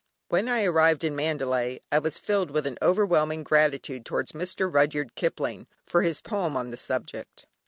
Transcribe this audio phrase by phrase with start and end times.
[0.29, 4.61] When I arrived in Mandalay I was filled with an overwhelming gratitude towards Mr.
[4.67, 7.45] Rudyard Kipling for his poem on the subject.